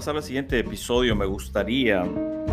[0.00, 2.02] Pasar al siguiente episodio, me gustaría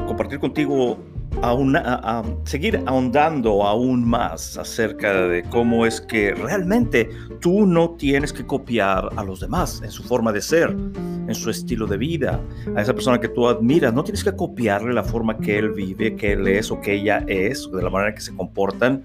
[0.06, 0.98] compartir contigo
[1.42, 7.08] a, seguir ahondando aún más acerca de cómo es que realmente
[7.40, 11.50] tú no tienes que copiar a los demás en su forma de ser, en su
[11.50, 12.38] estilo de vida,
[12.76, 13.94] a esa persona que tú admiras.
[13.94, 17.24] No tienes que copiarle la forma que él vive, que él es o que ella
[17.30, 19.02] es, de la manera que se comportan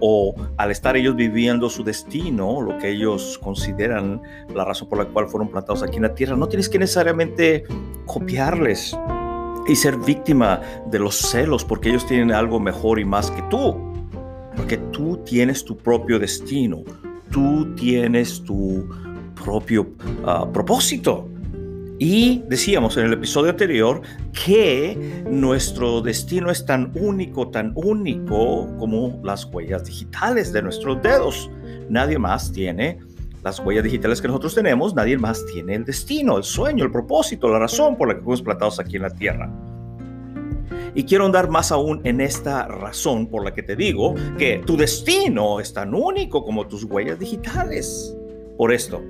[0.00, 4.22] o al estar ellos viviendo su destino, lo que ellos consideran
[4.54, 7.64] la razón por la cual fueron plantados aquí en la tierra, no tienes que necesariamente
[8.06, 8.96] copiarles
[9.66, 13.92] y ser víctima de los celos porque ellos tienen algo mejor y más que tú.
[14.56, 16.84] Porque tú tienes tu propio destino,
[17.30, 18.88] tú tienes tu
[19.42, 19.88] propio
[20.24, 21.28] ah, propósito.
[21.98, 24.02] Y decíamos en el episodio anterior
[24.44, 31.50] que nuestro destino es tan único, tan único como las huellas digitales de nuestros dedos.
[31.88, 32.98] Nadie más tiene
[33.44, 37.48] las huellas digitales que nosotros tenemos, nadie más tiene el destino, el sueño, el propósito,
[37.48, 39.52] la razón por la que fuimos plantados aquí en la tierra.
[40.96, 44.76] Y quiero andar más aún en esta razón por la que te digo que tu
[44.76, 48.16] destino es tan único como tus huellas digitales.
[48.56, 49.02] Por esto,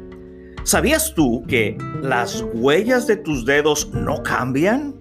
[0.64, 4.94] ¿Sabías tú que las huellas de tus dedos no cambian?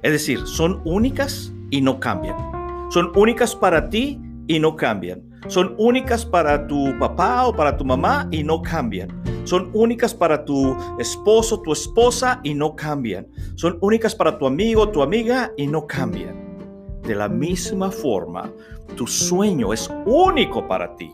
[0.00, 2.34] Es decir, son únicas y no cambian.
[2.90, 4.18] Son únicas para ti
[4.48, 5.22] y no cambian.
[5.48, 9.10] Son únicas para tu papá o para tu mamá y no cambian.
[9.44, 13.28] Son únicas para tu esposo, tu esposa y no cambian.
[13.54, 17.02] Son únicas para tu amigo, tu amiga y no cambian.
[17.02, 18.50] De la misma forma,
[18.96, 21.12] tu sueño es único para ti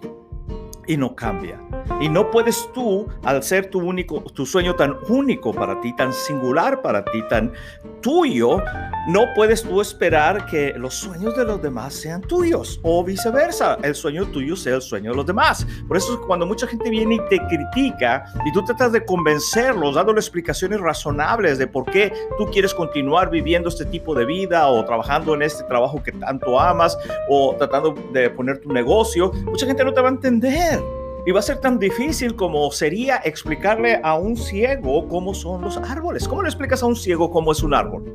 [0.86, 1.60] y no cambia.
[2.00, 6.12] Y no puedes tú, al ser tu único, tu sueño tan único para ti, tan
[6.12, 7.52] singular para ti, tan
[8.00, 8.62] tuyo,
[9.06, 13.94] no puedes tú esperar que los sueños de los demás sean tuyos o viceversa, el
[13.94, 15.66] sueño tuyo sea el sueño de los demás.
[15.86, 20.20] Por eso cuando mucha gente viene y te critica y tú tratas de convencerlos, dándole
[20.20, 25.34] explicaciones razonables de por qué tú quieres continuar viviendo este tipo de vida o trabajando
[25.34, 29.92] en este trabajo que tanto amas o tratando de poner tu negocio, mucha gente no
[29.92, 30.81] te va a entender.
[31.24, 35.76] Y va a ser tan difícil como sería explicarle a un ciego cómo son los
[35.76, 36.26] árboles.
[36.26, 38.12] ¿Cómo le explicas a un ciego cómo es un árbol?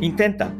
[0.00, 0.52] Intenta.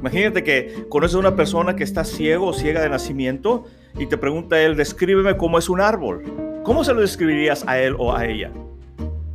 [0.00, 3.64] Imagínate que conoces a una persona que está ciego o ciega de nacimiento
[3.98, 6.24] y te pregunta él, descríbeme cómo es un árbol.
[6.64, 8.50] ¿Cómo se lo describirías a él o a ella?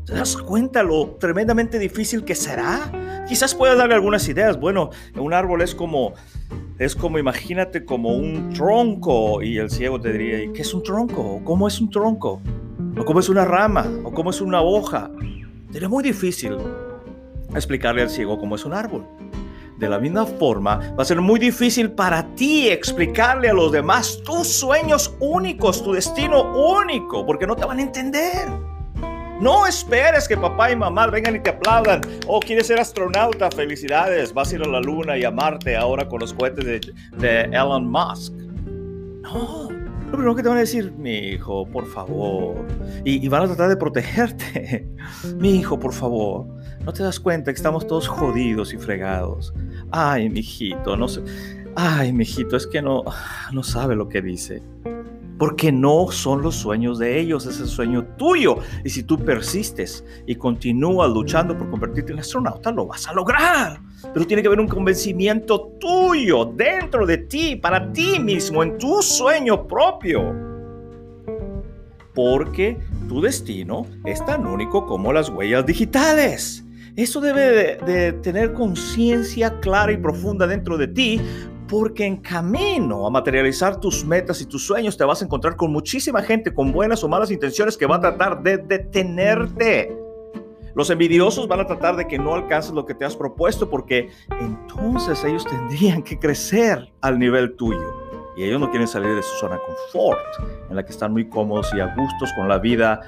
[0.06, 3.26] ¿Te das cuenta lo tremendamente difícil que será?
[3.28, 4.60] Quizás puedas darle algunas ideas.
[4.60, 6.14] Bueno, un árbol es como
[6.80, 11.42] es como imagínate como un tronco y el ciego te diría, ¿qué es un tronco?
[11.44, 12.40] ¿Cómo es un tronco?
[12.98, 13.86] ¿O cómo es una rama?
[14.04, 15.10] ¿O cómo es una hoja?
[15.72, 16.56] Sería muy difícil
[17.56, 19.06] explicarle al ciego cómo es un árbol.
[19.80, 24.22] De la misma forma, va a ser muy difícil para ti explicarle a los demás
[24.24, 28.48] tus sueños únicos, tu destino único, porque no te van a entender.
[29.40, 32.02] No esperes que papá y mamá vengan y te aplaudan.
[32.26, 34.34] Oh, quieres ser astronauta, felicidades.
[34.34, 37.88] Vas a ir a la luna y a Marte ahora con los cohetes de, Elon
[37.88, 38.34] Musk.
[38.34, 42.66] No, lo primero que te van a decir, mi hijo, por favor.
[43.06, 44.90] Y, van a tratar de protegerte.
[45.38, 46.48] mi hijo, por favor.
[46.84, 49.54] ¿No te das cuenta que estamos todos jodidos y fregados?
[49.92, 51.22] Ay, mi hijito, no sé.
[51.76, 53.04] Ay, mi hijito, es que no,
[53.52, 54.64] no sabe lo que dice
[55.38, 58.58] porque no son los sueños de ellos, es el sueño tuyo.
[58.84, 63.80] Y si tú persistes y continúas luchando por convertirte en astronauta, lo vas a lograr.
[64.14, 69.02] Pero tiene que haber un convencimiento tuyo dentro de ti, para ti mismo, en tu
[69.02, 70.34] sueño propio.
[72.14, 76.64] Porque tu destino es tan único como las huellas digitales.
[76.98, 81.22] Eso debe de, tener conciencia clara y profunda dentro de ti,
[81.68, 85.72] porque en camino a materializar tus metas y tus sueños te vas a encontrar con
[85.72, 89.96] muchísima gente con buenas o malas intenciones que va a tratar de detenerte.
[90.76, 94.10] Los envidiosos van a tratar de que no alcances lo que te has propuesto porque
[94.40, 98.08] entonces ellos tendrían que crecer al nivel tuyo.
[98.38, 100.20] Y ellos no quieren salir de su zona de confort,
[100.70, 103.02] en la que están muy cómodos y a gustos con la vida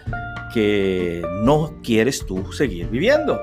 [0.52, 3.40] que no quieres tú seguir viviendo.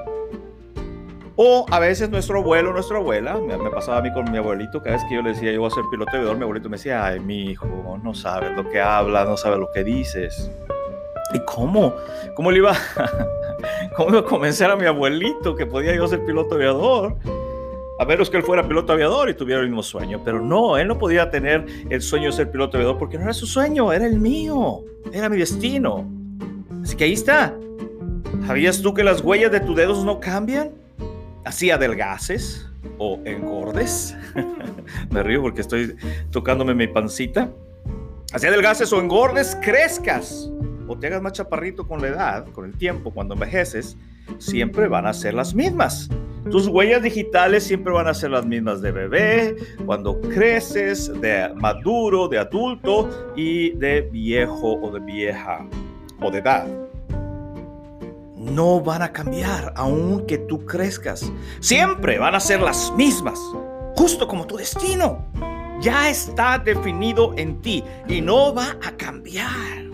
[1.39, 4.97] O a veces nuestro abuelo, nuestra abuela, me, pasaba a mí con mi abuelito, cada
[4.97, 7.05] vez que yo le decía yo voy a ser piloto aviador, mi abuelito me decía,
[7.05, 7.67] ay, mi hijo,
[8.03, 10.51] no sabes lo que hablas, no sabes lo que dices.
[11.35, 11.95] ¿Y cómo?
[12.35, 12.75] ¿Cómo le iba,
[13.97, 17.17] cómo iba a convencer a mi abuelito que podía yo ser piloto aviador?
[17.99, 20.23] A menos que él fuera piloto aviador y tuviera el mismo sueño.
[20.25, 23.33] Pero no, él no podía tener el sueño de ser piloto aviador porque no era
[23.35, 26.09] su sueño, era el mío, era mi destino.
[26.83, 27.55] Así que ahí está.
[28.47, 30.86] ¿Sabías tú que las huellas de tus dedos no cambian?
[31.47, 34.17] Así adelgaces o engordes.
[35.11, 35.97] Me río porque estoy
[36.31, 37.51] tocándome mi pancita.
[38.33, 40.51] Así adelgaces o engordes, crezcas
[40.89, 43.97] o te hagas más chaparrito con la edad, con el tiempo, cuando envejeces,
[44.39, 46.11] siempre van a ser las mismas.
[46.51, 52.29] Tus huellas digitales siempre van a ser las mismas de bebé, cuando creces, de maduro,
[52.29, 55.67] de adulto y de viejo o de vieja
[56.21, 56.86] o de edad
[58.47, 61.31] no van a cambiar aunque tú crezcas.
[61.61, 63.39] Siempre van a ser las mismas,
[63.97, 65.27] justo como tu destino.
[65.81, 69.85] Ya está definido en ti y no va a cambiar.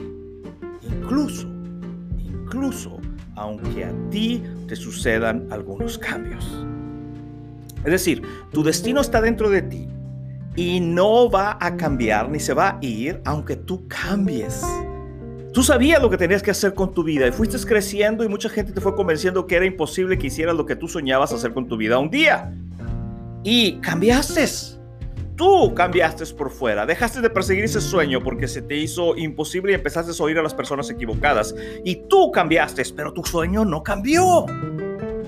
[0.82, 1.49] Incluso,
[2.19, 2.99] incluso,
[3.34, 6.64] aunque a ti te sucedan algunos cambios.
[7.84, 8.22] Es decir,
[8.52, 9.88] tu destino está dentro de ti
[10.54, 14.62] y no va a cambiar ni se va a ir aunque tú cambies.
[15.52, 18.49] Tú sabías lo que tenías que hacer con tu vida y fuiste creciendo y mucha
[18.49, 21.69] gente te fue convenciendo que era imposible que hicieras lo que tú soñabas hacer con
[21.69, 22.54] tu vida un día.
[23.44, 24.46] Y cambiaste.
[25.37, 29.75] Tú cambiaste por fuera, dejaste de perseguir ese sueño porque se te hizo imposible y
[29.75, 31.54] empezaste a oír a las personas equivocadas.
[31.84, 34.46] Y tú cambiaste, pero tu sueño no cambió.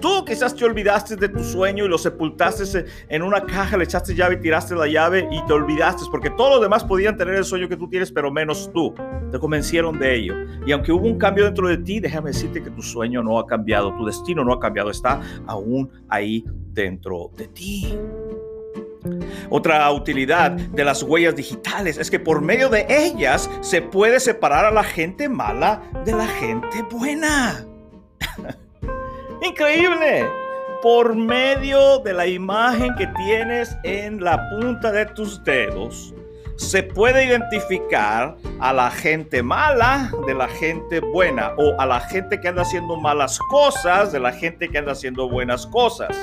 [0.05, 4.15] Tú quizás te olvidaste de tu sueño y lo sepultaste en una caja, le echaste
[4.15, 7.71] llave tiraste la llave y te olvidaste porque todos los demás podían tener el sueño
[7.71, 8.95] que tú tienes, pero menos tú.
[9.33, 10.35] Te convencieron de ello.
[10.67, 13.47] Y aunque hubo un cambio dentro de ti, déjame decirte que tu sueño no ha
[13.47, 17.99] cambiado, tu destino no ha cambiado, está aún ahí dentro de ti.
[19.49, 24.67] Otra utilidad de las huellas digitales es que por medio de ellas se puede separar
[24.67, 27.65] a la gente mala de la gente buena.
[29.45, 30.27] Increíble.
[30.81, 36.15] Por medio de la imagen que tienes en la punta de tus dedos,
[36.57, 42.41] se puede identificar a la gente mala de la gente buena o a la gente
[42.41, 46.17] que anda haciendo malas cosas de la gente que anda haciendo buenas cosas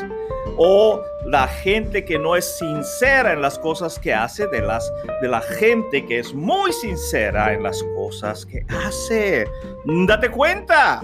[0.57, 4.91] o la gente que no es sincera en las cosas que hace de las
[5.21, 9.47] de la gente que es muy sincera en las cosas que hace.
[10.07, 11.03] Date cuenta.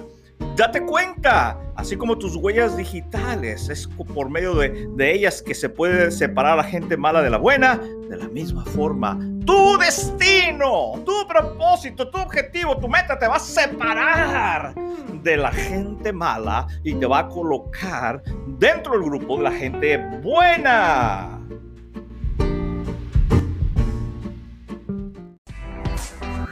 [0.56, 6.12] Date cuenta, así como tus huellas digitales, es por medio de, ellas que se puede
[6.12, 7.78] separar a la gente mala de la buena,
[8.10, 13.40] de la misma forma, tu destino, tu propósito, tu objetivo, tu meta te va a
[13.40, 14.74] separar
[15.22, 18.24] de la gente mala y te va a colocar
[18.60, 21.40] dentro del grupo de la gente buena.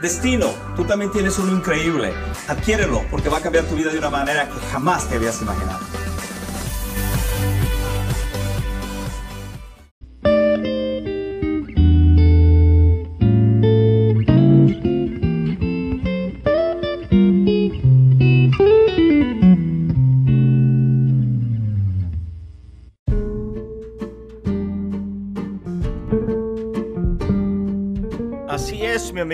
[0.06, 2.14] Destino, tú también tienes uno increíble.
[2.46, 5.80] Adquiérelo porque va a cambiar tu vida de una manera que jamás te habías imaginado.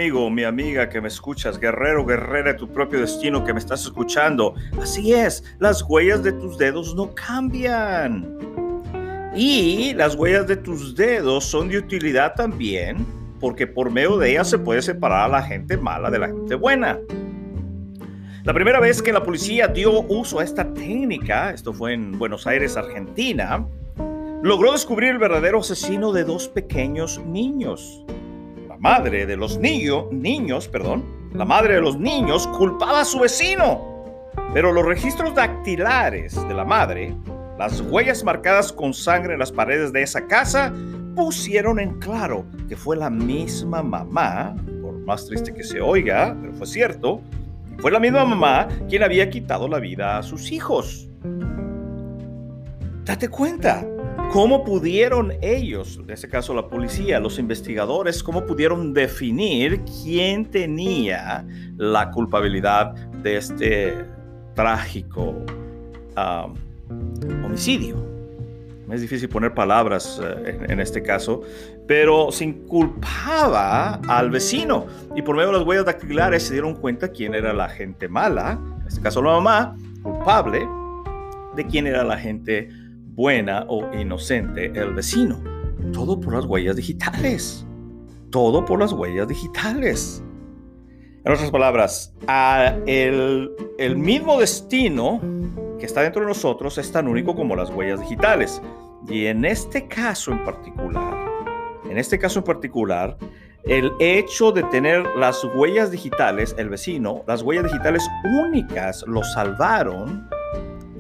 [0.03, 3.85] Amigo, mi amiga que me escuchas, guerrero, guerrera de tu propio destino que me estás
[3.85, 4.57] escuchando.
[4.81, 8.37] Así es, las huellas de tus dedos no cambian.
[9.33, 13.07] Y las huellas de tus dedos son de utilidad también
[13.39, 16.57] porque por medio de ellas se puede separar a la gente mala de la gente
[16.57, 16.99] buena.
[18.43, 22.49] La primera vez que la policía dio uso a esta técnica, esto fue en Buenos
[22.49, 23.65] Aires, Argentina,
[24.43, 28.05] logró descubrir el verdadero asesino de dos pequeños niños
[28.83, 33.81] madre de los niños, niños, perdón, la madre de los niños culpaba a su vecino.
[34.53, 37.15] Pero los registros dactilares de la madre,
[37.61, 40.75] las huellas marcadas con sangre en las paredes de esa casa,
[41.15, 46.53] pusieron en claro que fue la misma mamá, por más triste que se oiga, pero
[46.53, 47.21] fue cierto,
[47.79, 51.09] fue la misma mamá quien había quitado la vida a sus hijos.
[53.05, 53.87] Date cuenta,
[54.33, 61.47] ¿Cómo pudieron ellos, en este caso la policía, los investigadores, cómo pudieron definir quién tenía
[61.77, 63.95] la culpabilidad de este
[64.55, 65.35] trágico
[67.45, 67.97] homicidio?
[68.91, 71.43] Es difícil poner palabras eh, en, en, este caso,
[71.87, 77.09] pero se inculpaba al vecino y por medio de las huellas dactilares se dieron cuenta
[77.09, 80.67] quién era la gente mala, en este caso la mamá, culpable,
[81.55, 82.71] de quién era la gente
[83.15, 85.43] buena o inocente el vecino.
[85.93, 87.67] Todo por las huellas digitales.
[88.31, 90.23] Todo por las huellas digitales.
[91.25, 92.15] En otras palabras,
[92.87, 95.21] el, el mismo destino
[95.79, 98.61] que está dentro de nosotros es tan único como las huellas digitales.
[99.09, 101.15] Y en este caso en particular,
[101.89, 103.17] en este caso en particular,
[103.65, 110.29] el hecho de tener las huellas digitales, el vecino, las huellas digitales únicas lo salvaron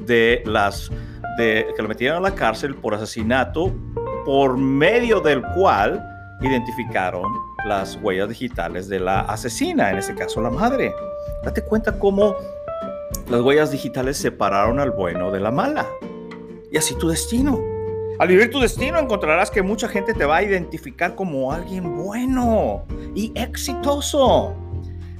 [0.07, 0.90] de las
[1.37, 3.73] que lo metieron a la cárcel por asesinato
[4.25, 6.03] por medio del cual
[6.41, 7.31] identificaron
[7.65, 10.93] las huellas digitales de la asesina, en este caso la madre.
[11.45, 12.35] Date cuenta cómo
[13.31, 15.87] las huellas digitales separaron al bueno de la mala.
[16.71, 17.61] Y así tu destino.
[18.19, 22.85] Al vivir tu destino encontrarás que mucha gente te va a identificar como alguien bueno
[23.15, 24.55] y exitoso.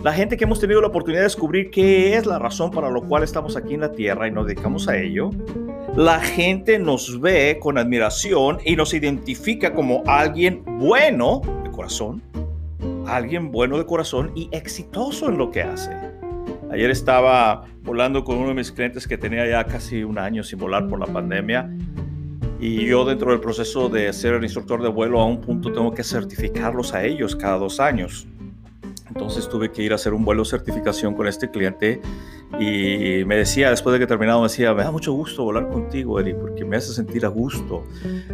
[0.03, 3.01] La gente que hemos tenido la oportunidad de descubrir qué es la razón para la
[3.01, 5.31] cual estamos aquí en la tierra y nos dedicamos a ello,
[5.95, 12.21] la gente nos ve con admiración y nos identifica como alguien bueno de corazón,
[13.07, 15.93] alguien bueno de corazón y exitoso en lo que hace.
[16.73, 20.59] Ayer estaba volando con uno de mis clientes que tenía ya casi un año sin
[20.59, 21.71] volar por la pandemia
[22.59, 25.95] y yo dentro del proceso de ser el instructor de vuelo a un punto tengo
[25.95, 28.27] que certificarlos a ellos cada dos años.
[29.09, 32.01] Entonces tuve que ir a hacer un vuelo de certificación con este cliente
[32.59, 36.21] y me decía, después de que terminado, me decía, me da mucho gusto volar contigo,
[36.21, 37.85] Eri, porque me hace sentir a gusto.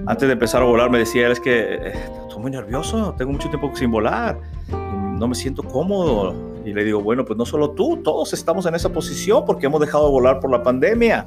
[0.07, 3.49] Antes de empezar a volar me decía, es que eh, estoy muy nervioso, tengo mucho
[3.49, 6.35] tiempo sin volar, no me siento cómodo.
[6.65, 9.81] Y le digo, bueno, pues no solo tú, todos estamos en esa posición porque hemos
[9.81, 11.27] dejado de volar por la pandemia.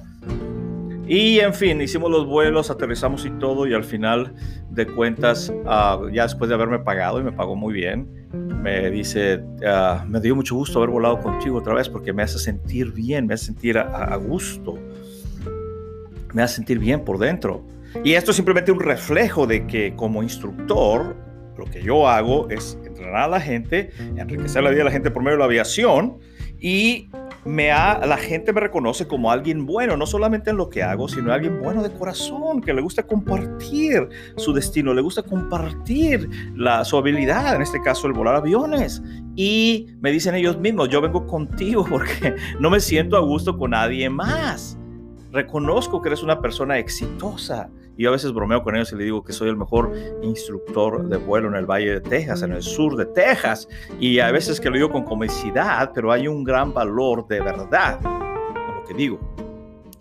[1.08, 4.34] Y en fin, hicimos los vuelos, aterrizamos y todo, y al final
[4.70, 8.08] de cuentas, ah, ya después de haberme pagado, y me pagó muy bien,
[8.62, 12.39] me dice, ah, me dio mucho gusto haber volado contigo otra vez porque me hace
[12.39, 14.77] sentir bien, me hace sentir a, gusto,
[16.34, 17.65] me hace sentir bien por dentro.
[18.03, 21.15] Y esto es simplemente un reflejo de que como instructor,
[21.58, 25.12] lo que yo hago es entrenar a la gente, enriquecer la vida de la gente
[25.12, 26.20] por medio de la aviación
[26.58, 27.10] y
[27.45, 31.07] me ha, la gente me reconoce como alguien bueno, no solamente en lo que hago,
[31.07, 36.86] sino alguien bueno de corazón, que le gusta compartir su destino, le gusta compartir la,
[36.86, 39.01] su habilidad, en este caso el volar aviones.
[39.36, 43.71] Y me dicen ellos mismos, yo vengo contigo porque no me siento a gusto con
[43.71, 44.77] nadie más.
[45.31, 49.05] Reconozco que eres una persona exitosa, y yo a veces bromeo con ellos y le
[49.05, 52.61] digo que soy el mejor instructor de vuelo en el Valle de Texas, en el
[52.61, 53.67] sur de Texas.
[53.97, 58.00] Y a veces que lo digo con comicidad, pero hay un gran valor de verdad
[58.03, 59.19] en lo que digo.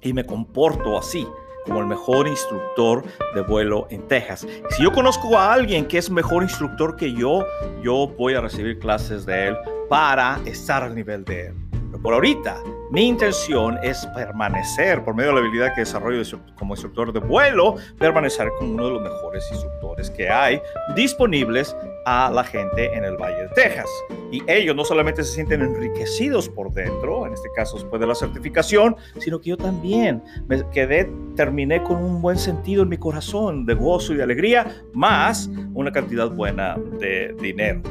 [0.01, 1.27] Y me comporto así
[1.65, 4.47] como el mejor instructor de vuelo en Texas.
[4.71, 7.45] Si yo conozco a alguien que es mejor instructor que yo,
[7.85, 9.57] yo voy a recibir clases de él
[9.89, 11.70] para estar al nivel de él
[12.03, 16.23] por ahorita, mi intención es permanecer, por medio de la habilidad que desarrollo
[16.57, 20.61] como instructor de vuelo, permanecer como uno de los mejores instructores que hay
[20.97, 21.77] disponibles
[22.07, 23.87] a la gente en el Valle de Texas.
[24.33, 28.15] Y ellos no solamente se sienten enriquecidos por dentro, en este caso después de la
[28.15, 33.67] certificación, sino que yo también me quedé, terminé con un buen sentido en mi corazón
[33.67, 37.83] de gozo y de alegría, más una cantidad buena de dinero.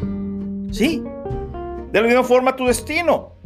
[0.71, 1.03] Sí,
[1.91, 3.38] de la misma forma tu destino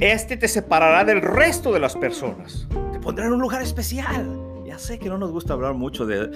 [0.00, 2.66] este te separará del resto de las personas.
[2.92, 4.26] Te pondrá en un lugar especial.
[4.64, 6.28] Ya sé que no nos gusta hablar mucho de,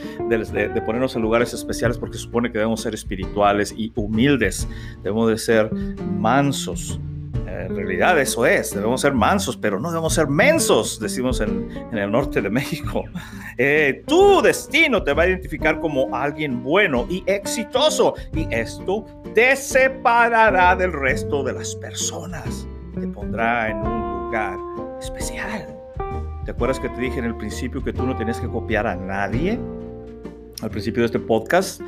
[0.84, 4.68] ponernos en lugares especiales porque supone que debemos ser espirituales y humildes.
[5.02, 7.00] Debemos de ser mansos.
[7.46, 12.10] En realidad eso es, debemos ser mansos, pero no debemos ser mensos, decimos en, el
[12.10, 13.04] norte de México.
[13.56, 19.54] Eh, tu destino te va a identificar como alguien bueno y exitoso y esto te
[19.54, 24.58] separará del resto de las personas te pondrá en un lugar
[25.00, 25.66] especial.
[26.44, 28.94] ¿Te acuerdas que te dije en el principio que tú no tenías que copiar a
[28.94, 29.58] nadie?
[30.62, 31.80] Al principio de este podcast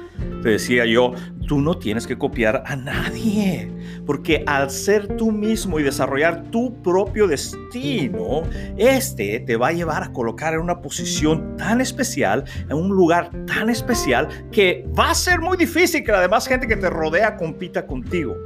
[0.43, 1.13] te decía yo,
[1.47, 3.71] tú no tienes que copiar a nadie,
[4.05, 8.43] porque al ser tú mismo y desarrollar tu propio destino,
[8.77, 13.31] este te va a llevar a colocar en una posición tan especial, en un lugar
[13.47, 17.37] tan especial, que va a ser muy difícil que la demás gente que te rodea
[17.37, 18.46] compita contigo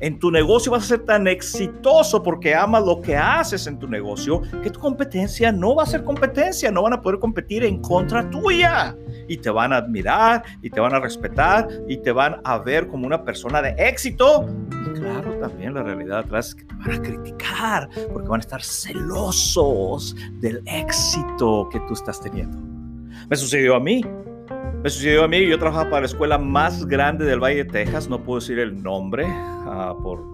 [0.00, 3.86] en tu negocio vas a ser tan exitoso porque amas lo que haces en tu
[3.86, 7.80] negocio que tu competencia no va a ser competencia, no van a poder competir en
[7.80, 8.96] contra tuya
[9.28, 12.88] y te van a admirar y te van a respetar y te van a ver
[12.88, 14.46] como una persona de éxito.
[14.86, 18.42] Y claro, también la realidad atrás es que te van a criticar porque van a
[18.42, 22.58] estar celosos del éxito que tú estás teniendo.
[23.28, 24.02] Me sucedió a mí.
[24.82, 28.08] Me sucedió a mí, yo trabajaba para la escuela más grande del Valle de Texas,
[28.08, 30.24] no puedo decir el nombre uh, por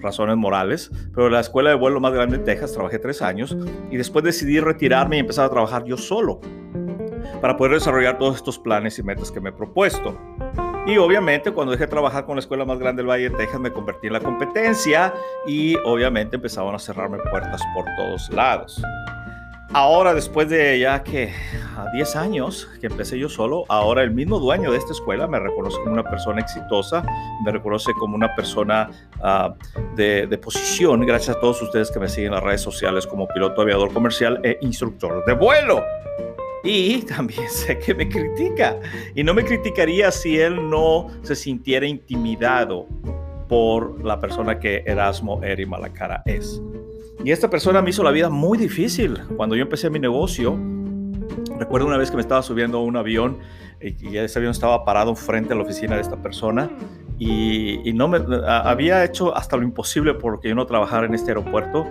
[0.00, 3.56] razones morales, pero la escuela de vuelo más grande de Texas trabajé tres años
[3.90, 6.40] y después decidí retirarme y empezar a trabajar yo solo.
[7.40, 10.16] para poder desarrollar todos estos planes y metas que me he propuesto.
[10.86, 13.58] Y obviamente cuando dejé de trabajar con la escuela más grande del Valle de Texas
[13.58, 15.12] me convertí en la competencia
[15.48, 18.80] y obviamente empezaban a cerrarme puertas por todos lados.
[19.76, 21.32] Ahora, después de ya que
[21.76, 25.40] a 10 años que empecé yo solo, ahora el mismo dueño de esta escuela me
[25.40, 27.04] reconoce como una persona exitosa,
[27.44, 28.88] me reconoce como una persona
[29.96, 33.26] de, de, posición, gracias a todos ustedes que me siguen en las redes sociales como
[33.26, 35.82] piloto aviador comercial e instructor de vuelo.
[36.62, 38.78] Y también sé que me critica.
[39.16, 42.86] Y no me criticaría si él no se sintiera intimidado
[43.48, 46.62] por la persona que Erasmo Eri Malacara es.
[47.22, 50.58] Y esta persona me hizo la vida muy difícil cuando yo empecé mi negocio.
[51.58, 53.38] Recuerdo una vez que me estaba subiendo a un avión
[53.80, 56.70] y ese avión estaba parado frente a la oficina de esta persona
[57.18, 61.86] y, no me había hecho hasta lo imposible porque yo no trabajara en este aeropuerto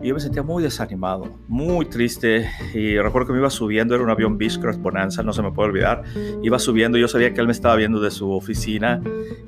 [0.00, 4.04] y yo me sentía muy desanimado, muy triste y recuerdo que me iba subiendo, era
[4.04, 6.04] un avión Beechcraft Bonanza, no se me puede olvidar,
[6.42, 9.02] iba subiendo, yo sabía que él me estaba viendo de su oficina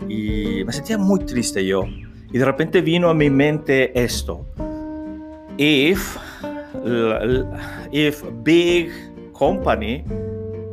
[0.09, 1.85] y me sentía muy triste yo
[2.33, 4.47] y de repente vino a mi mente esto,
[5.59, 6.17] if
[7.93, 8.91] if big
[9.37, 10.05] company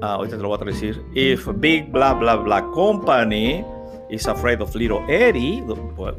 [0.01, 3.63] uh, ahorita te lo voy a if big blah blah blah company
[4.09, 5.61] is afraid of little Eddie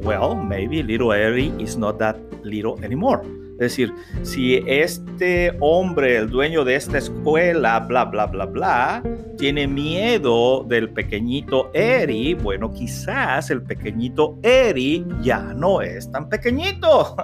[0.01, 3.25] well maybe little Eddie is not that little anymore
[3.61, 9.03] es decir, si este hombre, el dueño de esta escuela, bla, bla, bla, bla,
[9.37, 17.15] tiene miedo del pequeñito Eri, bueno, quizás el pequeñito Eri ya no es tan pequeñito.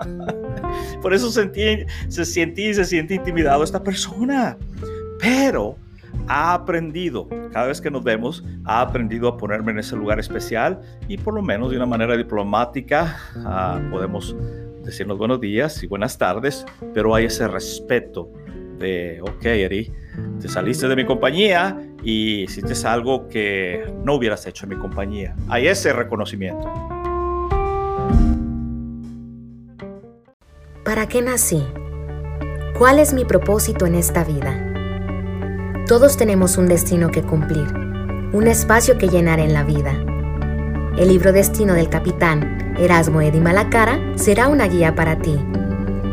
[1.02, 4.60] Por eso sentí, se siente se siente intimidado esta persona.
[5.20, 5.76] Pero
[6.28, 10.82] ha aprendido, cada vez que nos vemos, ha aprendido a ponerme en ese lugar especial
[11.08, 14.36] y por lo menos de una manera diplomática uh, podemos
[14.88, 18.32] decirnos buenos días y buenas tardes, pero hay ese respeto
[18.80, 19.92] de, ok, Eri,
[20.42, 25.36] te saliste de mi compañía y hiciste algo que no hubieras hecho en mi compañía.
[25.50, 26.72] Hay ese reconocimiento.
[30.86, 31.62] ¿Para qué nací?
[32.78, 35.84] ¿Cuál es mi propósito en esta vida?
[35.86, 37.68] Todos tenemos un destino que cumplir,
[38.32, 39.92] un espacio que llenar en la vida.
[40.98, 45.38] El libro Destino del capitán Erasmo Edi Malacara será una guía para ti.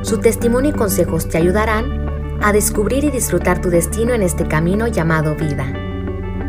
[0.03, 4.87] Su testimonio y consejos te ayudarán a descubrir y disfrutar tu destino en este camino
[4.87, 5.66] llamado vida.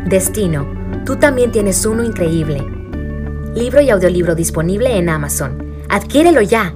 [0.06, 0.66] Destino,
[1.04, 2.64] tú también tienes uno increíble.
[3.54, 5.64] Libro y audiolibro disponible en Amazon.
[5.88, 6.74] Adquiérelo ya.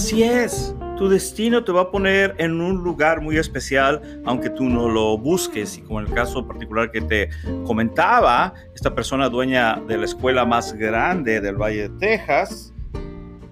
[0.00, 4.64] Así es, tu destino te va a poner en un lugar muy especial, aunque tú
[4.64, 5.76] no lo busques.
[5.76, 7.28] Y como en el caso particular que te
[7.66, 12.72] comentaba, esta persona dueña de la escuela más grande del Valle de Texas,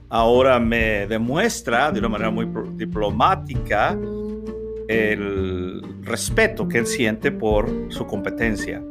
[0.09, 3.95] ahora me demuestra de una manera muy diplomática
[4.89, 8.83] el respeto que él siente por su competencia.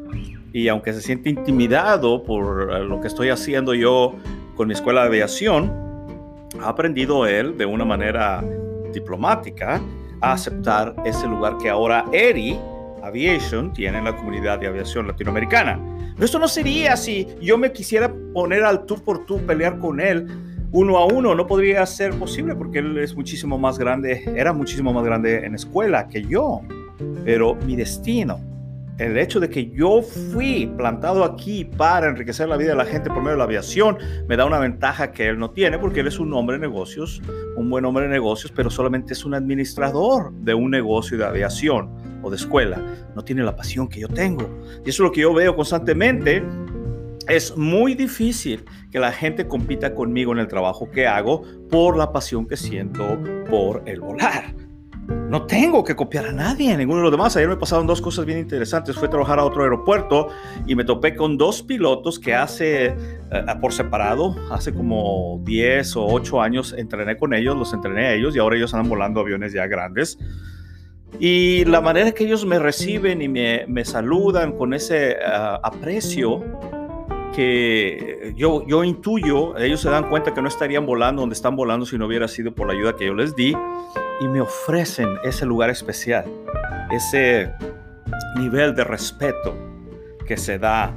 [0.53, 4.13] Y aunque se siente intimidado por lo que estoy haciendo yo
[4.53, 5.86] con mi escuela de aviación,
[6.61, 8.43] ha aprendido él de una manera
[8.93, 9.81] diplomática
[10.21, 12.59] a aceptar ese lugar que ahora ERI
[13.03, 15.79] Aviation tiene en la comunidad de aviación latinoamericana.
[16.13, 19.99] Pero esto no sería si yo me quisiera poner al tú por tú, pelear con
[19.99, 20.27] él
[20.71, 24.91] uno a uno, no podría ser posible porque él es muchísimo más grande, era muchísimo
[24.91, 26.61] más grande en escuela que yo.
[27.23, 28.39] Pero mi destino
[28.97, 33.09] el hecho de que yo fui plantado aquí para enriquecer la vida de la gente
[33.09, 36.07] por medio de la aviación me da una ventaja que él no tiene porque él
[36.07, 37.21] es un hombre de negocios,
[37.55, 41.91] un buen hombre de negocios, pero solamente es un administrador de un negocio de aviación
[42.23, 42.81] o de escuela.
[43.15, 44.49] No tiene la pasión que yo tengo.
[44.85, 46.43] Y eso es lo que yo veo constantemente.
[47.27, 52.11] Es muy difícil que la gente compita conmigo en el trabajo que hago por la
[52.11, 54.66] pasión que siento por el volar.
[55.07, 57.35] No tengo que copiar a nadie, ninguno de los demás.
[57.37, 58.95] Ayer me pasaron dos cosas bien interesantes.
[58.95, 60.29] Fui a trabajar a otro aeropuerto
[60.65, 62.95] y me topé con dos pilotos que hace, eh,
[63.61, 68.35] por separado, hace como 10 o 8 años entrené con ellos, los entrené a ellos
[68.35, 70.17] y ahora ellos andan volando aviones ya grandes.
[71.19, 75.17] Y la manera que ellos me reciben y me, saludan con ese eh,
[75.63, 76.43] aprecio
[77.37, 81.85] que yo, yo intuyo, ellos se dan cuenta que no estarían volando donde están volando
[81.85, 83.55] si no hubiera sido por la ayuda que yo les di
[84.19, 86.25] y me ofrecen ese lugar especial,
[86.89, 87.53] ese
[88.39, 89.55] nivel de respeto
[90.25, 90.91] que se da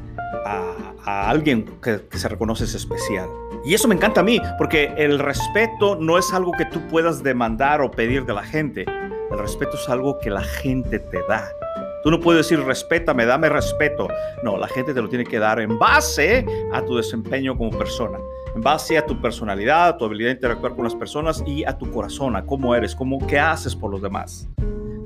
[0.47, 3.29] a, alguien que, que, se reconoce es especial.
[3.63, 7.23] Y eso me encanta a mí, porque el respeto no es algo que tú puedas
[7.23, 8.87] demandar o pedir de la gente.
[9.31, 11.51] El respeto es algo que la gente te da.
[12.03, 14.09] Tú no puedes decir respétame, dame respeto.
[14.43, 18.19] No, la gente te lo tiene que dar en base a tu desempeño como persona,
[18.55, 21.77] en base a tu personalidad, a tu habilidad de interactuar con las personas y a
[21.77, 24.49] tu corazón, a cómo eres, cómo, qué haces por los demás.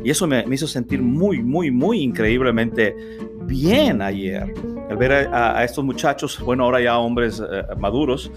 [0.05, 2.95] Y eso me, hizo sentir muy, muy, muy increíblemente
[3.43, 4.53] bien ayer.
[4.91, 8.31] El ver a, estos muchachos, bueno, ahora ya hombres eh, maduros,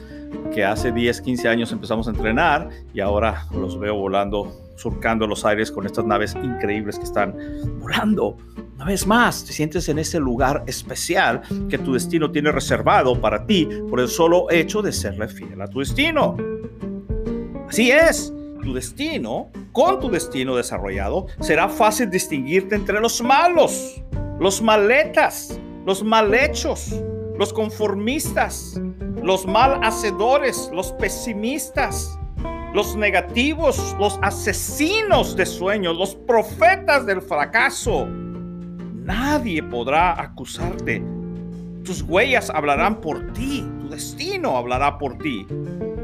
[0.54, 5.44] que hace 10, 15 años empezamos a entrenar y ahora los veo volando, surcando los
[5.44, 7.36] aires con estas naves increíbles que están
[7.80, 8.38] volando.
[8.76, 13.46] Una vez más, te sientes en ese lugar especial que tu destino tiene reservado para
[13.46, 16.38] ti por el solo hecho de serle fiel a tu destino.
[17.68, 18.32] Así es,
[18.64, 24.02] tu destino, con tu destino desarrollado, será fácil distinguirte entre los malos,
[24.40, 26.96] los maletas, los mal hechos,
[27.38, 28.80] los conformistas,
[29.24, 32.18] los mal hacedores, los pesimistas,
[32.74, 38.08] los negativos, los asesinos de sueños, los profetas del fracaso.
[38.08, 41.04] Nadie podrá acusarte.
[41.84, 45.48] Tus huellas hablarán por ti, tu destino hablará por ti.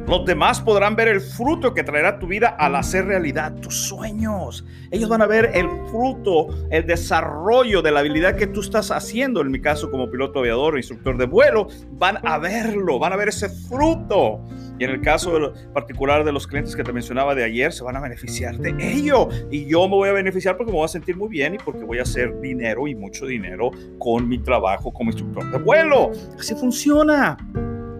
[0.07, 4.65] Los demás podrán ver el fruto que traerá tu vida al hacer realidad tus sueños.
[4.91, 9.39] Ellos van a ver el fruto, el desarrollo de la habilidad que tú estás haciendo.
[9.41, 13.29] En mi caso, como piloto aviador instructor de vuelo, van a verlo, van a ver
[13.29, 14.41] ese fruto.
[14.77, 17.95] Y en el caso particular de los clientes que te mencionaba de ayer, se van
[17.95, 19.29] a beneficiar de ello.
[19.49, 21.85] Y yo me voy a beneficiar porque me voy a sentir muy bien y porque
[21.85, 26.11] voy a hacer dinero y mucho dinero con mi trabajo como instructor de vuelo.
[26.37, 27.37] Así funciona.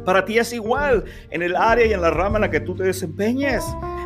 [0.06, 2.76] Para ti es igual en el área y en la rama en la que tú
[2.76, 3.64] te desempeñes,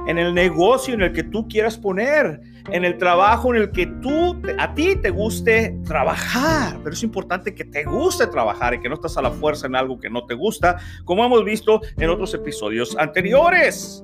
[0.07, 2.39] en el negocio en el que tú quieras poner,
[2.71, 6.77] en el trabajo en el que tú, a ti te guste trabajar.
[6.83, 9.75] Pero es importante que te guste trabajar y que no estás a la fuerza en
[9.75, 14.03] algo que no te gusta, como hemos visto en otros episodios anteriores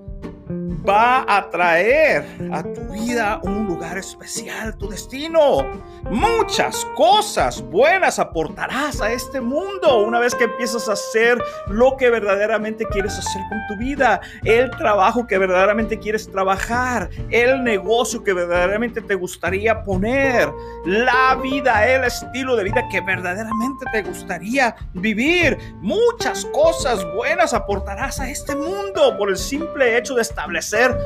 [0.88, 5.66] va a traer a tu vida un lugar especial, tu destino.
[6.10, 12.10] Muchas cosas buenas aportarás a este mundo una vez que empiezas a hacer lo que
[12.10, 18.34] verdaderamente quieres hacer con tu vida, el trabajo que verdaderamente quieres trabajar, el negocio que
[18.34, 20.52] verdaderamente te gustaría poner,
[20.86, 25.58] la vida, el estilo de vida que verdaderamente te gustaría vivir.
[25.80, 30.98] Muchas cosas buenas aportarás a este mundo por el simple hecho de establecer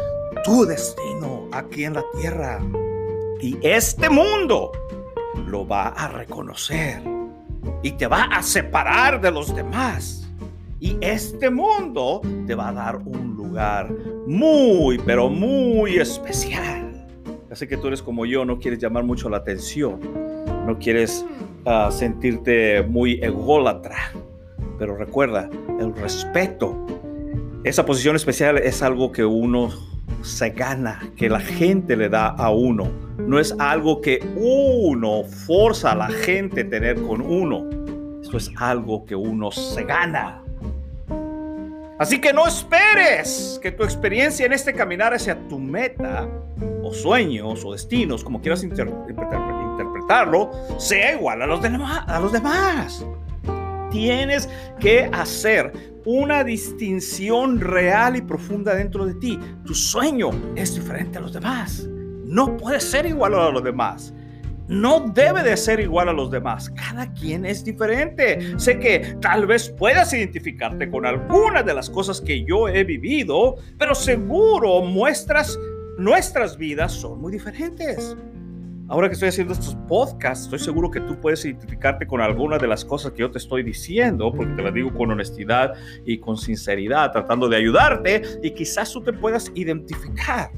[0.43, 2.59] tu destino aquí en la tierra.
[3.39, 4.71] Y este mundo
[5.45, 7.03] lo va a reconocer
[7.83, 10.27] y te va a separar de los demás.
[10.79, 13.91] Y este mundo te va a dar un lugar
[14.25, 17.05] muy, pero muy especial.
[17.51, 19.99] Así que tú eres como yo, no quieres llamar mucho la atención,
[20.65, 21.23] no quieres
[21.65, 24.11] ah, sentirte muy ególatra.
[24.79, 25.47] Pero recuerda,
[25.79, 26.87] el respeto
[27.63, 29.69] esa posición especial es algo que uno
[30.21, 32.89] se gana, que la gente le da a uno.
[33.17, 37.69] No es algo que uno forza a la gente a tener con uno.
[38.21, 40.43] Esto es algo que uno se gana.
[41.99, 46.29] Así que no esperes que tu experiencia en este caminar hacia tu meta,
[46.83, 53.03] o sueños, o destinos, como quieras interpretarlo, sea igual a los, a los demás.
[53.97, 54.47] Tienes
[54.79, 55.73] que hacer
[56.05, 59.39] una distinción real y profunda dentro de ti.
[59.65, 61.89] Tu sueño es diferente a los demás.
[62.23, 64.13] No puede ser igual a los demás.
[64.67, 66.69] No debe de ser igual a los demás.
[66.69, 68.59] Cada quien es diferente.
[68.59, 73.55] Sé que tal vez puedas identificarte con algunas de las cosas que yo he vivido,
[73.79, 75.57] pero seguro muestras,
[75.97, 78.15] nuestras vidas son muy diferentes.
[78.89, 82.67] Ahora que estoy haciendo estos podcasts, estoy seguro que tú puedes identificarte con alguna de
[82.67, 85.73] las cosas que yo te estoy diciendo, porque te las digo con honestidad
[86.05, 90.51] y con sinceridad, tratando de ayudarte, y quizás tú te puedas identificar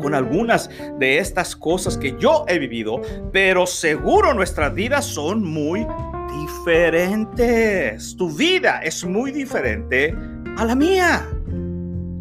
[0.00, 5.86] con algunas de estas cosas que yo he vivido, pero seguro nuestras vidas son muy
[6.30, 8.16] diferentes.
[8.16, 10.14] Tu vida es muy diferente
[10.56, 11.28] a la mía.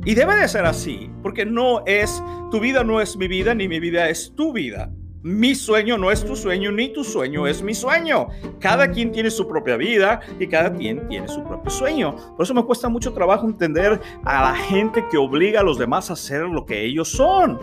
[0.06, 3.70] Y debe de ser así, porque no es, tu vida no es mi vida, ni
[3.70, 4.92] mi vida es tu vida.
[5.24, 8.28] Mi sueño no es tu sueño, ni tu sueño es mi sueño.
[8.60, 12.14] Cada quien tiene su propia vida y cada quien tiene su propio sueño.
[12.36, 16.10] Por eso me cuesta mucho trabajo entender a la gente que obliga a los demás
[16.10, 17.58] a hacer lo que ellos son.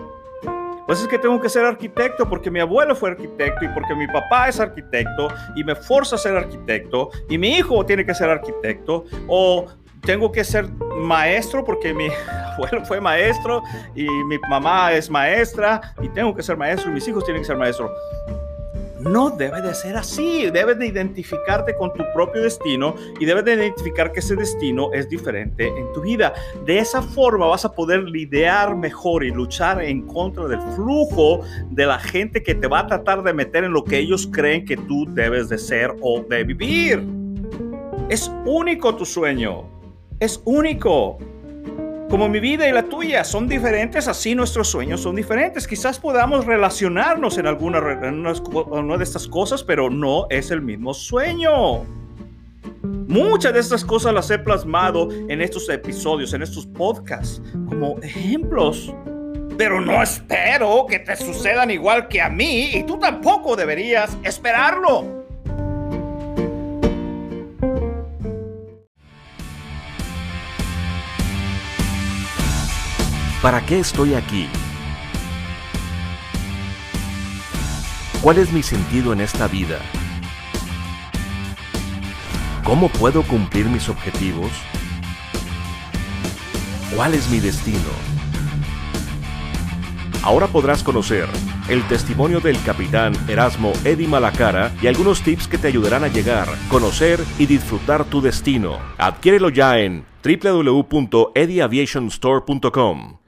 [0.87, 4.07] Pues es que tengo que ser arquitecto porque mi abuelo fue arquitecto y porque mi
[4.07, 8.31] papá es arquitecto y me forza a ser arquitecto y mi hijo tiene que ser
[8.31, 9.67] arquitecto o
[10.03, 10.69] tengo que ser
[11.01, 12.09] maestro porque mi
[12.55, 13.63] abuelo fue maestro
[13.95, 17.47] y mi mamá es maestra y tengo que ser maestro y mis hijos tienen que
[17.47, 17.91] ser maestros.
[19.01, 20.51] no debe de ser así.
[20.51, 25.09] Debes de identificarte con tu propio destino y debes de identificar que ese destino es
[25.09, 26.35] diferente en tu vida.
[26.67, 31.87] De esa forma vas a poder lidiar mejor y luchar en contra del flujo de
[31.87, 34.77] la gente que te va a tratar de meter en lo que ellos creen que
[34.77, 37.03] tú debes de ser o de vivir.
[38.11, 39.80] Es único tu sueño.
[40.21, 41.17] Es único.
[42.11, 45.67] Como mi vida y la tuya son diferentes, así nuestros sueños son diferentes.
[45.67, 51.85] Quizás podamos relacionarnos en alguna una de estas cosas, pero no es el mismo sueño.
[52.83, 58.95] Muchas de estas cosas las he plasmado en estos episodios, en estos podcasts, como ejemplos.
[59.57, 65.20] Pero no espero que te sucedan igual que a mí y tú tampoco deberías esperarlo.
[73.43, 74.47] ¿Para qué estoy aquí?
[78.21, 79.79] ¿Cuál es mi sentido en esta vida?
[82.65, 84.51] ¿Cómo puedo cumplir mis objetivos?
[86.95, 87.79] ¿Cuál es mi destino?
[90.23, 91.27] Ahora podrás conocer
[91.71, 96.47] el testimonio del capitán Erasmo Eddy Malacara y algunos tips que te ayudarán a llegar,
[96.69, 98.79] conocer y disfrutar tu destino.
[98.99, 103.20] Adquiérelo ya en www.edyaviationstore.com.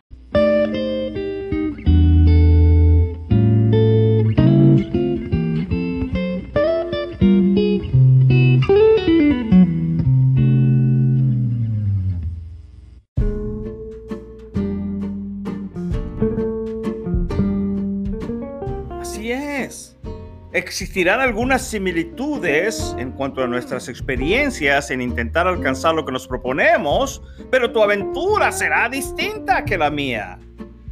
[20.55, 27.23] Existirán algunas similitudes en cuanto a nuestras experiencias en intentar alcanzar lo que nos proponemos,
[27.51, 30.39] pero tu aventura será distinta que la mía.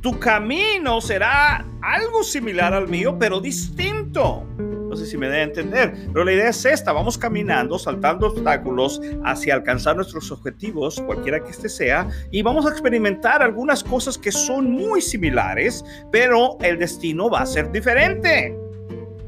[0.01, 4.47] Tu camino será algo similar al mío, pero distinto.
[4.57, 9.03] No sé si me debe entender, pero la idea es esta, vamos caminando, saltando obstáculos
[9.27, 14.33] hacia alcanzar nuestros objetivos, cualquiera que este sea, y vamos a experimentar algunas cosas que
[14.33, 18.60] son muy similares, pero el destino va a ser diferente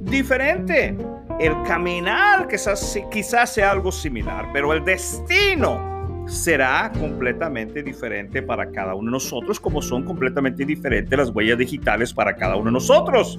[0.05, 0.97] diferente.
[1.39, 5.93] El caminar quizás, quizás sea algo similar, pero el destino
[6.27, 12.13] será completamente diferente para cada uno de nosotros, como son completamente diferentes las huellas digitales
[12.13, 13.39] para cada uno de nosotros.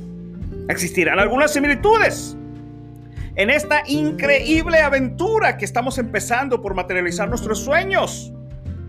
[0.70, 2.38] Existirán algunas similitudes.
[3.36, 8.32] En esta increíble aventura que estamos empezando por materializar nuestros sueños.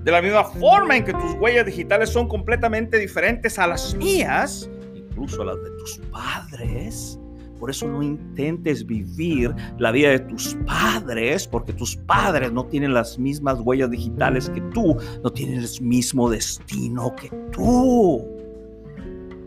[0.03, 4.69] De la misma forma en que tus huellas digitales son completamente diferentes a las mías,
[4.95, 7.19] incluso a las de tus padres,
[7.59, 12.95] por eso no intentes vivir la vida de tus padres, porque tus padres no tienen
[12.95, 18.27] las mismas huellas digitales que tú, no tienen el mismo destino que tú.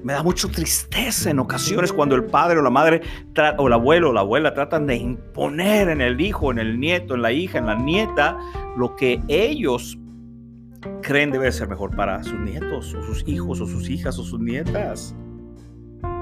[0.03, 3.01] Me da mucha tristeza en ocasiones cuando el padre o la madre
[3.57, 7.15] o el abuelo o la abuela tratan de imponer en el hijo, en el nieto,
[7.15, 8.37] en la hija, en la nieta,
[8.77, 9.97] lo que ellos
[11.01, 14.39] creen debe ser mejor para sus nietos o sus hijos o sus hijas o sus
[14.39, 15.15] nietas.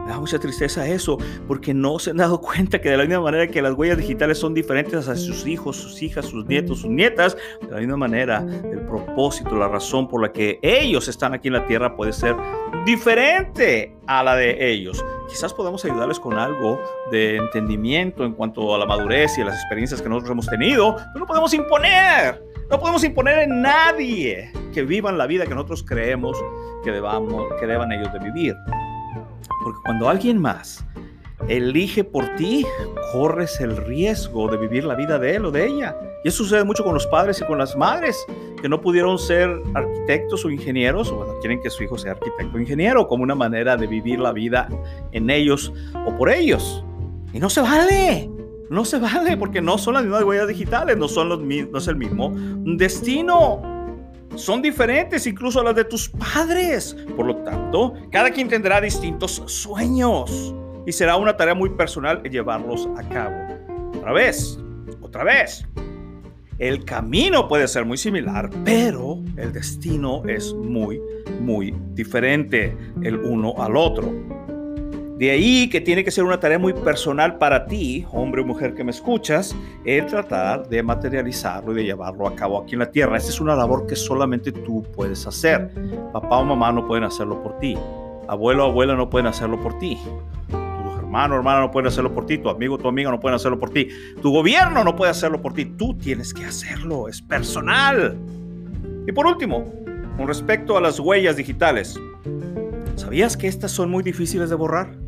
[0.06, 3.22] Me da mucha tristeza eso, porque no se han dado cuenta que de la misma
[3.22, 6.92] manera que las huellas digitales son diferentes a sus hijos, sus hijas, sus nietos, sus
[6.92, 11.48] nietas, de la misma manera el propósito, la razón por la que ellos están aquí
[11.48, 12.36] en la tierra puede ser
[12.86, 15.04] diferente a la de ellos.
[15.28, 16.80] Quizás podamos ayudarles con algo
[17.12, 20.96] de entendimiento en cuanto a la madurez y a las experiencias que nosotros hemos tenido,
[20.96, 22.44] pero no podemos imponer.
[22.70, 26.38] No podemos imponer en nadie que vivan la vida que nosotros creemos
[26.84, 28.56] que, debamos, que deban ellos de vivir.
[29.66, 30.86] Porque cuando alguien más
[31.50, 32.64] elige por ti,
[33.12, 35.98] corres el riesgo de vivir la vida de él o de ella.
[36.24, 38.16] Y eso sucede mucho con los padres y con las madres,
[38.62, 42.56] que no pudieron ser arquitectos o ingenieros, o bueno, quieren que su hijo sea arquitecto
[42.56, 44.70] o ingeniero, como una manera de vivir la vida
[45.14, 45.74] en ellos
[46.06, 46.86] o por ellos.
[47.34, 48.30] Y no se vale.
[48.70, 51.88] No se vale porque no son las mismas huellas digitales, no, son los, no es
[51.88, 52.32] el mismo
[52.66, 53.75] destino
[54.36, 56.96] son diferentes incluso a las de tus padres.
[57.16, 60.54] Por lo tanto, cada quien tendrá distintos sueños
[60.86, 63.36] y será una tarea muy personal llevarlos a cabo.
[63.98, 64.60] Otra vez,
[65.02, 65.66] otra vez.
[66.58, 71.02] El camino puede ser muy similar, pero el destino es muy,
[71.42, 74.10] muy diferente el uno al otro.
[75.18, 78.74] De ahí que tiene que ser una tarea muy personal para ti, hombre o mujer
[78.74, 82.92] que me escuchas, el tratar de materializarlo y de llevarlo a cabo aquí en la
[82.92, 83.16] tierra.
[83.16, 85.72] Esta es una labor que solamente tú puedes hacer.
[86.12, 87.78] Papá o mamá no pueden hacerlo por ti.
[88.28, 89.98] Abuelo o abuela no pueden hacerlo por ti.
[90.50, 92.38] Tu hermano o hermana no pueden hacerlo por ti.
[92.38, 93.88] Tu amigo o tu amiga no pueden hacerlo por ti.
[94.22, 95.64] Tu gobierno no puede hacerlo por ti.
[95.64, 97.08] Tú tienes que hacerlo.
[97.08, 98.18] Es personal.
[99.08, 99.64] Y por último,
[100.18, 101.98] con respecto a las huellas digitales.
[102.96, 105.05] ¿Sabías que estas son muy difíciles de borrar?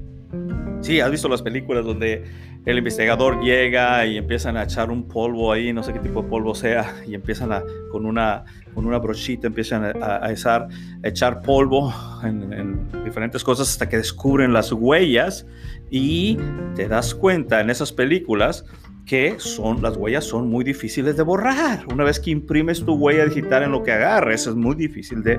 [0.87, 2.23] Sí, has visto las películas donde
[2.65, 6.29] el investigador llega y empiezan a echar un polvo ahí, no sé qué tipo de
[6.29, 10.69] polvo sea, y empiezan a, con una, con una brochita, empiezan a, echar,
[11.03, 15.45] echar polvo en, en, diferentes cosas hasta que descubren las huellas
[15.89, 16.37] y
[16.77, 18.63] te das cuenta en esas películas
[19.05, 21.85] que son, las huellas son muy difíciles de borrar.
[21.91, 25.37] Una vez que imprimes tu huella digital en lo que agarres, es muy difícil de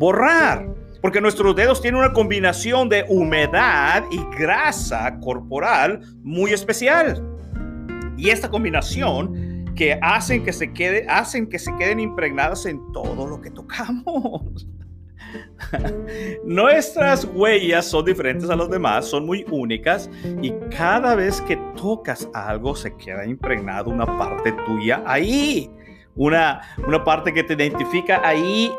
[0.00, 0.66] borrar.
[1.00, 7.22] Porque nuestros dedos tienen una combinación de humedad y grasa corporal muy especial.
[8.16, 14.68] Y esta combinación que hacen que se queden impregnadas en todo lo que tocamos.
[16.44, 20.10] Nuestras huellas son diferentes a las demás, son muy únicas
[20.42, 25.70] y cada vez que tocas algo se queda impregnado una parte tuya ahí.
[26.16, 28.70] Una, una parte que te identifica ahí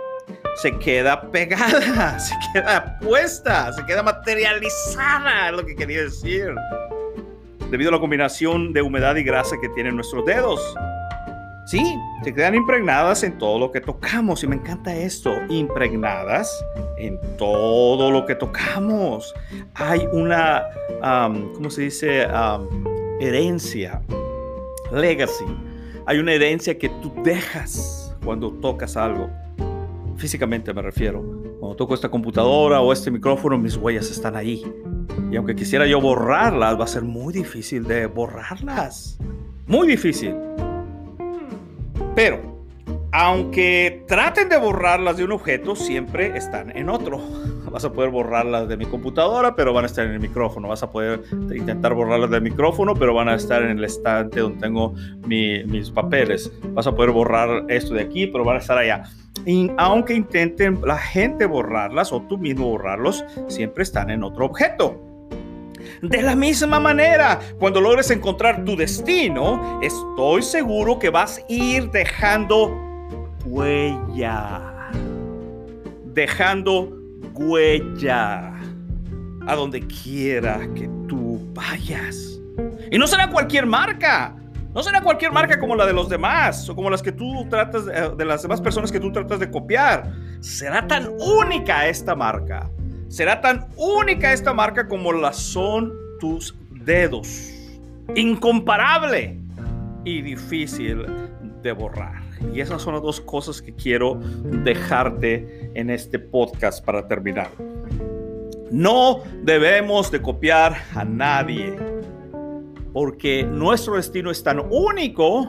[0.56, 6.54] se queda pegada, se queda puesta, se queda materializada, es lo que quería decir.
[7.70, 10.60] Debido a la combinación de humedad y grasa que tienen nuestros dedos.
[11.66, 14.44] Sí, se quedan impregnadas en todo lo que tocamos.
[14.44, 16.66] Y me encanta esto, impregnadas
[16.98, 19.34] en todo lo que tocamos.
[19.76, 20.66] Hay una,
[21.00, 22.28] ¿cómo se dice?
[23.22, 24.02] herencia,
[24.92, 25.46] legacy.
[26.08, 29.30] Hay una herencia que tú dejas cuando tocas algo.
[30.22, 31.24] Físicamente me refiero.
[31.60, 34.64] Cuando toco esta computadora o este micrófono, mis huellas están ahí.
[35.32, 39.18] Y aunque quisiera yo borrarlas, va a ser muy difícil de borrarlas.
[39.66, 40.36] Muy difícil.
[42.14, 42.51] Pero,
[43.12, 47.20] aunque traten de borrarlas de un objeto, siempre están en otro.
[47.72, 50.68] Vas a poder borrarlas de mi computadora, pero van a estar en el micrófono.
[50.68, 51.22] Vas a poder
[51.56, 54.94] intentar borrarlas del micrófono, pero van a estar en el estante donde tengo
[55.26, 56.52] mis papeles.
[56.74, 59.04] Vas a poder borrar esto de aquí, pero van a estar allá.
[59.46, 65.00] Y aunque intenten la gente borrarlas o tú mismo borrarlos, siempre están en otro objeto.
[66.02, 71.90] De la misma manera, cuando logres encontrar tu destino, estoy seguro que vas a ir
[71.92, 72.91] dejando
[73.52, 74.92] huella.
[76.14, 76.98] Dejando
[77.34, 78.54] huella
[79.48, 82.40] a donde quiera que tú vayas.
[82.92, 84.36] Y no será cualquier marca.
[84.74, 87.86] No será cualquier marca como la de los demás o como las que tú tratas
[87.86, 90.12] de, de las demás personas que tú tratas de copiar.
[90.40, 92.70] Será tan única esta marca
[93.12, 97.52] Será tan única esta marca como la son tus dedos.
[98.16, 99.38] Incomparable
[100.06, 101.06] y difícil
[101.62, 102.21] de borrar.
[102.54, 107.50] Y esas son las dos cosas que quiero dejarte en este podcast para terminar.
[108.72, 111.76] No debemos de copiar a nadie,
[112.94, 115.48] porque nuestro destino es tan único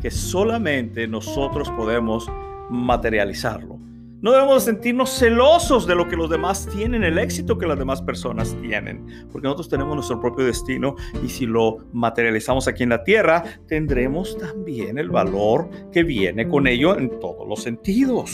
[0.00, 2.30] que solamente nosotros podemos
[2.70, 3.78] materializarlo.
[4.22, 8.02] No debemos sentirnos celosos de lo que los demás tienen, el éxito que las demás
[8.02, 13.02] personas tienen, porque nosotros tenemos nuestro propio destino y si lo materializamos aquí en la
[13.02, 18.30] tierra, tendremos también el valor que viene con ello en todos los sentidos.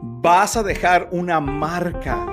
[0.00, 2.24] Vas a dejar una marca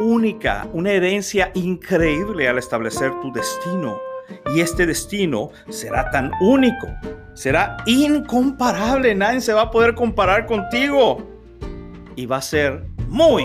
[0.00, 4.11] única, una herencia increíble al establecer tu destino.
[4.54, 6.88] Y este destino será tan único
[7.34, 9.14] será incomparable.
[9.14, 11.28] Nadie se va a poder comparar contigo.
[12.14, 13.44] Y va a ser muy,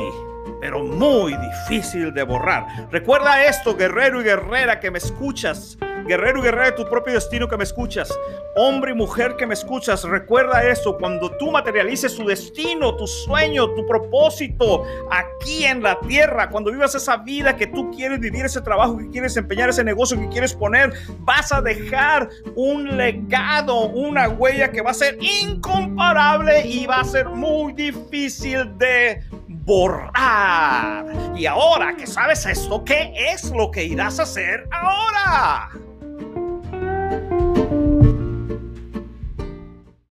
[0.60, 2.66] pero muy difícil de borrar.
[2.92, 5.78] Recuerda esto, guerrero y guerrera que me escuchas
[6.08, 8.10] guerrero de tu propio destino que me escuchas,
[8.56, 13.70] hombre y mujer que me escuchas, recuerda eso, cuando tú materialices tu destino, tu sueño,
[13.76, 18.62] tu propósito aquí en la tierra, cuando vivas esa vida que tú quieres vivir, ese
[18.62, 24.30] trabajo que quieres empeñar, ese negocio que quieres poner, vas a dejar un legado, una
[24.30, 31.06] huella que va a ser incomparable y va a ser muy difícil de borrar.
[31.36, 35.70] Y ahora que sabes esto, ¿qué es lo que irás a hacer ahora?
[37.10, 37.47] Bye.